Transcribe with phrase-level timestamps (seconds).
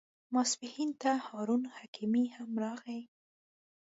[0.33, 3.01] ماپښین ته هارون حکیمي هم راغی.